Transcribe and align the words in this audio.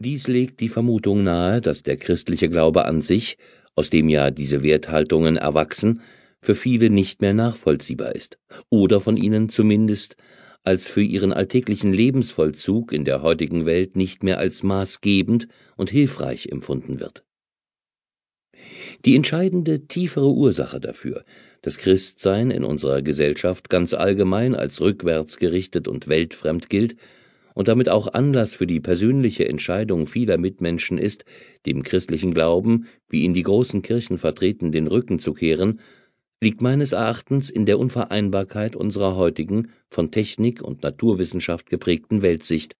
Dies 0.00 0.28
legt 0.28 0.60
die 0.60 0.68
Vermutung 0.68 1.24
nahe, 1.24 1.60
dass 1.60 1.82
der 1.82 1.96
christliche 1.96 2.48
Glaube 2.48 2.84
an 2.84 3.00
sich, 3.00 3.36
aus 3.74 3.90
dem 3.90 4.08
ja 4.08 4.30
diese 4.30 4.62
Werthaltungen 4.62 5.36
erwachsen, 5.36 6.02
für 6.40 6.54
viele 6.54 6.88
nicht 6.88 7.20
mehr 7.20 7.34
nachvollziehbar 7.34 8.14
ist 8.14 8.38
oder 8.70 9.00
von 9.00 9.16
ihnen 9.16 9.48
zumindest 9.48 10.16
als 10.62 10.88
für 10.88 11.02
ihren 11.02 11.32
alltäglichen 11.32 11.92
Lebensvollzug 11.92 12.92
in 12.92 13.04
der 13.04 13.22
heutigen 13.22 13.66
Welt 13.66 13.96
nicht 13.96 14.22
mehr 14.22 14.38
als 14.38 14.62
maßgebend 14.62 15.48
und 15.76 15.90
hilfreich 15.90 16.46
empfunden 16.46 17.00
wird. 17.00 17.24
Die 19.04 19.16
entscheidende 19.16 19.86
tiefere 19.86 20.30
Ursache 20.30 20.78
dafür, 20.78 21.24
dass 21.62 21.78
Christsein 21.78 22.50
in 22.52 22.62
unserer 22.62 23.02
Gesellschaft 23.02 23.68
ganz 23.68 23.94
allgemein 23.94 24.54
als 24.54 24.80
rückwärts 24.80 25.38
gerichtet 25.38 25.88
und 25.88 26.06
weltfremd 26.06 26.70
gilt 26.70 26.96
und 27.58 27.66
damit 27.66 27.88
auch 27.88 28.14
Anlass 28.14 28.54
für 28.54 28.68
die 28.68 28.78
persönliche 28.78 29.48
Entscheidung 29.48 30.06
vieler 30.06 30.38
Mitmenschen 30.38 30.96
ist, 30.96 31.24
dem 31.66 31.82
christlichen 31.82 32.32
Glauben, 32.32 32.86
wie 33.08 33.24
ihn 33.24 33.34
die 33.34 33.42
großen 33.42 33.82
Kirchen 33.82 34.16
vertreten, 34.16 34.70
den 34.70 34.86
Rücken 34.86 35.18
zu 35.18 35.34
kehren, 35.34 35.80
liegt 36.40 36.62
meines 36.62 36.92
Erachtens 36.92 37.50
in 37.50 37.66
der 37.66 37.80
Unvereinbarkeit 37.80 38.76
unserer 38.76 39.16
heutigen, 39.16 39.72
von 39.90 40.12
Technik 40.12 40.62
und 40.62 40.84
Naturwissenschaft 40.84 41.68
geprägten 41.68 42.22
Weltsicht, 42.22 42.76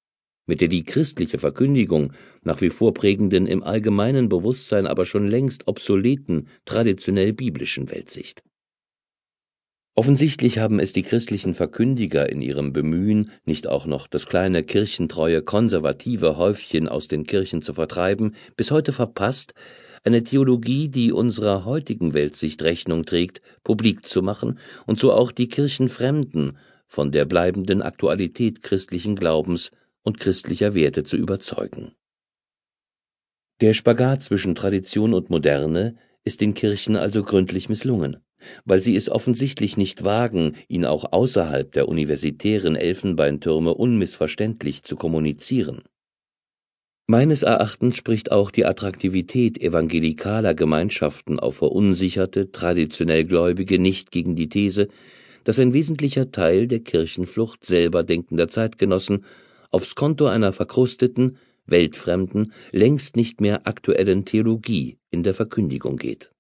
mit 0.46 0.60
der 0.60 0.68
die 0.68 0.84
christliche 0.84 1.40
Verkündigung 1.40 2.12
nach 2.44 2.60
wie 2.60 2.70
vor 2.70 2.94
prägenden, 2.94 3.48
im 3.48 3.64
allgemeinen 3.64 4.28
Bewusstsein 4.28 4.86
aber 4.86 5.06
schon 5.06 5.26
längst 5.26 5.66
obsoleten, 5.66 6.46
traditionell 6.66 7.32
biblischen 7.32 7.90
Weltsicht 7.90 8.44
Offensichtlich 9.98 10.60
haben 10.60 10.78
es 10.78 10.92
die 10.92 11.02
christlichen 11.02 11.54
Verkündiger 11.54 12.28
in 12.30 12.40
ihrem 12.40 12.72
Bemühen, 12.72 13.32
nicht 13.44 13.66
auch 13.66 13.84
noch 13.84 14.06
das 14.06 14.26
kleine 14.26 14.62
kirchentreue 14.62 15.42
konservative 15.42 16.36
Häufchen 16.36 16.88
aus 16.88 17.08
den 17.08 17.26
Kirchen 17.26 17.62
zu 17.62 17.74
vertreiben, 17.74 18.36
bis 18.56 18.70
heute 18.70 18.92
verpasst, 18.92 19.54
eine 20.04 20.22
Theologie, 20.22 20.88
die 20.88 21.10
unserer 21.10 21.64
heutigen 21.64 22.14
Weltsicht 22.14 22.62
Rechnung 22.62 23.06
trägt, 23.06 23.42
publik 23.64 24.06
zu 24.06 24.22
machen 24.22 24.60
und 24.86 25.00
so 25.00 25.12
auch 25.12 25.32
die 25.32 25.48
Kirchenfremden 25.48 26.58
von 26.86 27.10
der 27.10 27.24
bleibenden 27.24 27.82
Aktualität 27.82 28.62
christlichen 28.62 29.16
Glaubens 29.16 29.72
und 30.04 30.20
christlicher 30.20 30.74
Werte 30.74 31.02
zu 31.02 31.16
überzeugen. 31.16 31.90
Der 33.60 33.74
Spagat 33.74 34.22
zwischen 34.22 34.54
Tradition 34.54 35.12
und 35.12 35.28
Moderne 35.28 35.96
ist 36.24 36.40
den 36.40 36.54
Kirchen 36.54 36.96
also 36.96 37.22
gründlich 37.22 37.68
misslungen 37.68 38.18
weil 38.64 38.80
sie 38.80 38.96
es 38.96 39.10
offensichtlich 39.10 39.76
nicht 39.76 40.04
wagen, 40.04 40.56
ihn 40.68 40.84
auch 40.84 41.12
außerhalb 41.12 41.70
der 41.72 41.88
universitären 41.88 42.76
Elfenbeintürme 42.76 43.74
unmissverständlich 43.74 44.84
zu 44.84 44.96
kommunizieren. 44.96 45.82
Meines 47.06 47.42
Erachtens 47.42 47.96
spricht 47.96 48.30
auch 48.32 48.50
die 48.50 48.66
Attraktivität 48.66 49.58
evangelikaler 49.58 50.54
Gemeinschaften 50.54 51.40
auf 51.40 51.56
verunsicherte, 51.56 52.52
traditionell 52.52 53.24
Gläubige 53.24 53.78
nicht 53.78 54.10
gegen 54.10 54.36
die 54.36 54.50
These, 54.50 54.88
dass 55.44 55.58
ein 55.58 55.72
wesentlicher 55.72 56.30
Teil 56.30 56.66
der 56.66 56.80
Kirchenflucht 56.80 57.64
selber 57.64 58.02
denkender 58.02 58.48
Zeitgenossen 58.48 59.24
aufs 59.70 59.94
Konto 59.94 60.26
einer 60.26 60.52
verkrusteten, 60.52 61.38
weltfremden, 61.70 62.52
längst 62.72 63.16
nicht 63.16 63.40
mehr 63.40 63.66
aktuellen 63.66 64.24
Theologie 64.24 64.98
in 65.10 65.22
der 65.22 65.34
Verkündigung 65.34 65.96
geht 65.96 66.30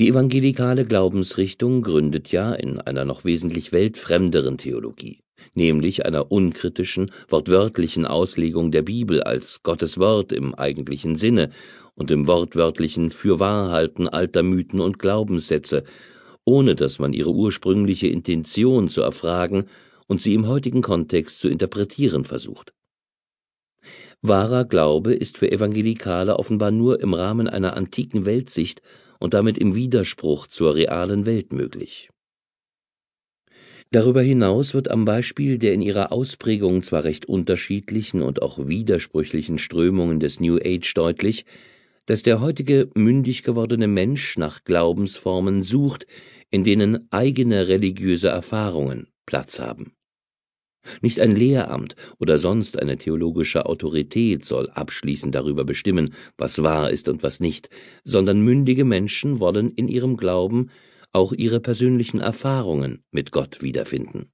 die 0.00 0.08
evangelikale 0.08 0.84
Glaubensrichtung 0.86 1.82
gründet 1.82 2.32
ja 2.32 2.52
in 2.52 2.80
einer 2.80 3.04
noch 3.04 3.24
wesentlich 3.24 3.70
weltfremderen 3.70 4.58
Theologie, 4.58 5.20
nämlich 5.54 6.04
einer 6.04 6.32
unkritischen, 6.32 7.12
wortwörtlichen 7.28 8.04
Auslegung 8.04 8.72
der 8.72 8.82
Bibel 8.82 9.22
als 9.22 9.62
Gottes 9.62 9.96
Wort 9.96 10.32
im 10.32 10.52
eigentlichen 10.52 11.14
Sinne 11.14 11.50
und 11.94 12.10
im 12.10 12.26
wortwörtlichen 12.26 13.10
Fürwahrhalten 13.10 14.08
alter 14.08 14.42
Mythen 14.42 14.80
und 14.80 14.98
Glaubenssätze, 14.98 15.84
ohne 16.44 16.74
dass 16.74 16.98
man 16.98 17.12
ihre 17.12 17.30
ursprüngliche 17.30 18.08
Intention 18.08 18.88
zu 18.88 19.00
erfragen 19.00 19.66
und 20.08 20.20
sie 20.20 20.34
im 20.34 20.48
heutigen 20.48 20.82
Kontext 20.82 21.38
zu 21.38 21.48
interpretieren 21.48 22.24
versucht. 22.24 22.72
Wahrer 24.26 24.64
Glaube 24.64 25.12
ist 25.12 25.36
für 25.36 25.52
Evangelikale 25.52 26.38
offenbar 26.38 26.70
nur 26.70 26.98
im 27.02 27.12
Rahmen 27.12 27.46
einer 27.46 27.76
antiken 27.76 28.24
Weltsicht 28.24 28.80
und 29.20 29.34
damit 29.34 29.58
im 29.58 29.74
Widerspruch 29.74 30.46
zur 30.46 30.74
realen 30.74 31.26
Welt 31.26 31.52
möglich. 31.52 32.08
Darüber 33.90 34.22
hinaus 34.22 34.72
wird 34.72 34.90
am 34.90 35.04
Beispiel 35.04 35.58
der 35.58 35.74
in 35.74 35.82
ihrer 35.82 36.10
Ausprägung 36.10 36.82
zwar 36.82 37.04
recht 37.04 37.26
unterschiedlichen 37.26 38.22
und 38.22 38.40
auch 38.40 38.66
widersprüchlichen 38.66 39.58
Strömungen 39.58 40.20
des 40.20 40.40
New 40.40 40.56
Age 40.56 40.94
deutlich, 40.94 41.44
dass 42.06 42.22
der 42.22 42.40
heutige 42.40 42.88
mündig 42.94 43.42
gewordene 43.42 43.88
Mensch 43.88 44.38
nach 44.38 44.64
Glaubensformen 44.64 45.62
sucht, 45.62 46.06
in 46.50 46.64
denen 46.64 47.08
eigene 47.12 47.68
religiöse 47.68 48.28
Erfahrungen 48.28 49.08
Platz 49.26 49.58
haben 49.60 49.92
nicht 51.00 51.20
ein 51.20 51.34
Lehramt 51.34 51.96
oder 52.18 52.38
sonst 52.38 52.80
eine 52.80 52.96
theologische 52.96 53.66
Autorität 53.66 54.44
soll 54.44 54.70
abschließend 54.70 55.34
darüber 55.34 55.64
bestimmen, 55.64 56.14
was 56.36 56.62
wahr 56.62 56.90
ist 56.90 57.08
und 57.08 57.22
was 57.22 57.40
nicht, 57.40 57.70
sondern 58.04 58.40
mündige 58.40 58.84
Menschen 58.84 59.40
wollen 59.40 59.70
in 59.72 59.88
ihrem 59.88 60.16
Glauben 60.16 60.70
auch 61.12 61.32
ihre 61.32 61.60
persönlichen 61.60 62.20
Erfahrungen 62.20 63.04
mit 63.10 63.30
Gott 63.30 63.62
wiederfinden. 63.62 64.30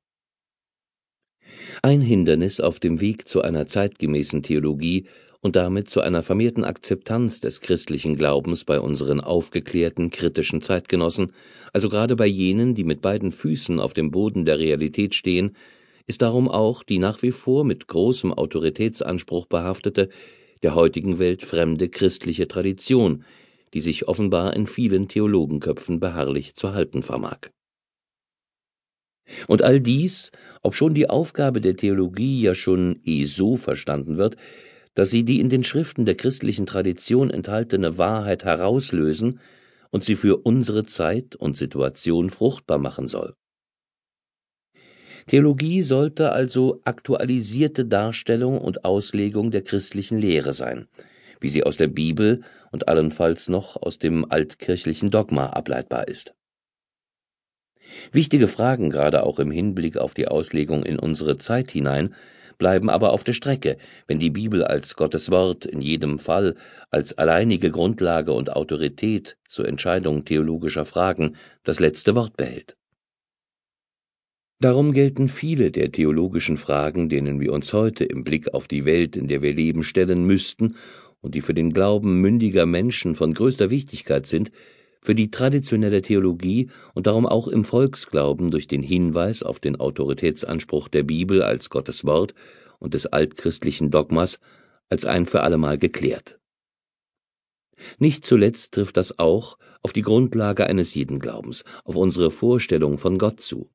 Ein 1.82 2.00
Hindernis 2.00 2.60
auf 2.60 2.80
dem 2.80 3.00
Weg 3.00 3.28
zu 3.28 3.42
einer 3.42 3.66
zeitgemäßen 3.66 4.42
Theologie 4.42 5.06
und 5.40 5.56
damit 5.56 5.88
zu 5.88 6.00
einer 6.00 6.22
vermehrten 6.22 6.64
Akzeptanz 6.64 7.40
des 7.40 7.60
christlichen 7.60 8.16
Glaubens 8.16 8.64
bei 8.64 8.78
unseren 8.78 9.20
aufgeklärten, 9.20 10.10
kritischen 10.10 10.62
Zeitgenossen, 10.62 11.32
also 11.72 11.88
gerade 11.88 12.16
bei 12.16 12.26
jenen, 12.26 12.74
die 12.74 12.84
mit 12.84 13.00
beiden 13.00 13.32
Füßen 13.32 13.80
auf 13.80 13.94
dem 13.94 14.10
Boden 14.10 14.44
der 14.44 14.58
Realität 14.58 15.14
stehen, 15.14 15.52
ist 16.06 16.22
darum 16.22 16.48
auch 16.48 16.82
die 16.82 16.98
nach 16.98 17.22
wie 17.22 17.32
vor 17.32 17.64
mit 17.64 17.86
großem 17.86 18.32
Autoritätsanspruch 18.32 19.46
behaftete, 19.46 20.08
der 20.62 20.74
heutigen 20.74 21.18
Welt 21.18 21.44
fremde 21.44 21.88
christliche 21.88 22.48
Tradition, 22.48 23.24
die 23.72 23.80
sich 23.80 24.08
offenbar 24.08 24.54
in 24.54 24.66
vielen 24.66 25.08
Theologenköpfen 25.08 26.00
beharrlich 26.00 26.54
zu 26.54 26.72
halten 26.72 27.02
vermag. 27.02 27.50
Und 29.46 29.62
all 29.62 29.80
dies, 29.80 30.32
obschon 30.62 30.94
die 30.94 31.08
Aufgabe 31.08 31.60
der 31.60 31.76
Theologie 31.76 32.42
ja 32.42 32.54
schon 32.54 33.00
eh 33.04 33.24
so 33.24 33.56
verstanden 33.56 34.16
wird, 34.16 34.36
dass 34.94 35.10
sie 35.10 35.24
die 35.24 35.40
in 35.40 35.48
den 35.48 35.62
Schriften 35.62 36.04
der 36.04 36.16
christlichen 36.16 36.66
Tradition 36.66 37.30
enthaltene 37.30 37.96
Wahrheit 37.96 38.44
herauslösen 38.44 39.40
und 39.90 40.04
sie 40.04 40.16
für 40.16 40.38
unsere 40.38 40.84
Zeit 40.84 41.36
und 41.36 41.56
Situation 41.56 42.30
fruchtbar 42.30 42.78
machen 42.78 43.06
soll. 43.06 43.36
Theologie 45.26 45.82
sollte 45.82 46.32
also 46.32 46.80
aktualisierte 46.84 47.84
Darstellung 47.84 48.58
und 48.58 48.84
Auslegung 48.84 49.50
der 49.50 49.62
christlichen 49.62 50.18
Lehre 50.18 50.52
sein, 50.52 50.88
wie 51.40 51.48
sie 51.48 51.64
aus 51.64 51.76
der 51.76 51.88
Bibel 51.88 52.42
und 52.72 52.88
allenfalls 52.88 53.48
noch 53.48 53.76
aus 53.76 53.98
dem 53.98 54.30
altkirchlichen 54.30 55.10
Dogma 55.10 55.46
ableitbar 55.46 56.08
ist. 56.08 56.34
Wichtige 58.12 58.48
Fragen, 58.48 58.90
gerade 58.90 59.24
auch 59.24 59.38
im 59.38 59.50
Hinblick 59.50 59.96
auf 59.96 60.14
die 60.14 60.28
Auslegung 60.28 60.84
in 60.84 60.98
unsere 60.98 61.38
Zeit 61.38 61.70
hinein, 61.70 62.14
bleiben 62.58 62.90
aber 62.90 63.12
auf 63.12 63.24
der 63.24 63.32
Strecke, 63.32 63.78
wenn 64.06 64.18
die 64.18 64.30
Bibel 64.30 64.62
als 64.62 64.94
Gottes 64.94 65.30
Wort 65.30 65.64
in 65.64 65.80
jedem 65.80 66.18
Fall 66.18 66.56
als 66.90 67.16
alleinige 67.16 67.70
Grundlage 67.70 68.32
und 68.32 68.52
Autorität 68.54 69.38
zur 69.48 69.66
Entscheidung 69.66 70.24
theologischer 70.24 70.84
Fragen 70.84 71.36
das 71.64 71.80
letzte 71.80 72.14
Wort 72.14 72.36
behält. 72.36 72.76
Darum 74.62 74.92
gelten 74.92 75.28
viele 75.28 75.70
der 75.70 75.90
theologischen 75.90 76.58
Fragen, 76.58 77.08
denen 77.08 77.40
wir 77.40 77.54
uns 77.54 77.72
heute 77.72 78.04
im 78.04 78.24
Blick 78.24 78.52
auf 78.52 78.68
die 78.68 78.84
Welt, 78.84 79.16
in 79.16 79.26
der 79.26 79.40
wir 79.40 79.54
leben, 79.54 79.82
stellen 79.82 80.24
müssten 80.24 80.76
und 81.22 81.34
die 81.34 81.40
für 81.40 81.54
den 81.54 81.72
Glauben 81.72 82.20
mündiger 82.20 82.66
Menschen 82.66 83.14
von 83.14 83.32
größter 83.32 83.70
Wichtigkeit 83.70 84.26
sind, 84.26 84.52
für 85.00 85.14
die 85.14 85.30
traditionelle 85.30 86.02
Theologie 86.02 86.68
und 86.92 87.06
darum 87.06 87.24
auch 87.24 87.48
im 87.48 87.64
Volksglauben 87.64 88.50
durch 88.50 88.68
den 88.68 88.82
Hinweis 88.82 89.42
auf 89.42 89.60
den 89.60 89.76
Autoritätsanspruch 89.80 90.88
der 90.88 91.04
Bibel 91.04 91.42
als 91.42 91.70
Gottes 91.70 92.04
Wort 92.04 92.34
und 92.78 92.92
des 92.92 93.06
altchristlichen 93.06 93.90
Dogmas 93.90 94.40
als 94.90 95.06
ein 95.06 95.24
für 95.24 95.42
allemal 95.42 95.78
geklärt. 95.78 96.38
Nicht 97.98 98.26
zuletzt 98.26 98.74
trifft 98.74 98.98
das 98.98 99.18
auch 99.18 99.56
auf 99.80 99.94
die 99.94 100.02
Grundlage 100.02 100.66
eines 100.66 100.94
jeden 100.94 101.18
Glaubens, 101.18 101.64
auf 101.84 101.96
unsere 101.96 102.30
Vorstellung 102.30 102.98
von 102.98 103.16
Gott 103.16 103.40
zu. 103.40 103.70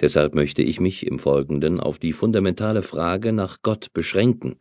Deshalb 0.00 0.34
möchte 0.34 0.62
ich 0.62 0.80
mich 0.80 1.06
im 1.06 1.18
Folgenden 1.18 1.80
auf 1.80 1.98
die 1.98 2.12
fundamentale 2.12 2.82
Frage 2.82 3.32
nach 3.32 3.62
Gott 3.62 3.92
beschränken, 3.92 4.56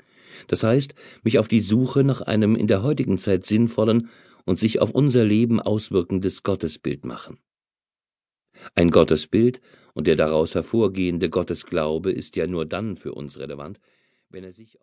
das 0.48 0.64
heißt, 0.64 0.96
mich 1.24 1.40
auf 1.40 1.48
die 1.48 1.60
Suche 1.60 2.04
nach 2.04 2.22
einem 2.22 2.56
in 2.56 2.68
der 2.68 2.84
heutigen 2.84 3.18
Zeit 3.18 3.46
sinnvollen 3.46 4.10
und 4.46 4.60
sich 4.60 4.82
auf 4.82 4.92
unser 4.92 5.24
Leben 5.24 5.60
auswirkendes 5.60 6.44
Gottesbild 6.44 7.06
machen. 7.06 7.40
Ein 8.74 8.92
Gottesbild 8.92 9.62
und 9.94 10.08
der 10.08 10.16
daraus 10.16 10.56
hervorgehende 10.56 11.30
Gottesglaube 11.30 12.12
ist 12.12 12.36
ja 12.36 12.48
nur 12.48 12.66
dann 12.66 12.98
für 12.98 13.14
uns 13.14 13.40
relevant, 13.40 13.80
wenn 14.30 14.44
er 14.44 14.54
sich 14.54 14.74